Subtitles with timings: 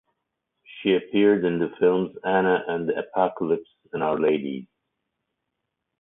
[0.65, 4.65] She appeared in the films "Anna and the Apocalypse" and "Our Ladies".